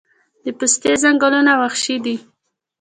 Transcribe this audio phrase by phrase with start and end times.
[0.43, 2.15] د پستې ځنګلونه وحشي دي؟